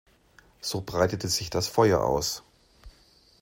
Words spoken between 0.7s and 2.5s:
breitete sich das Feuer aus.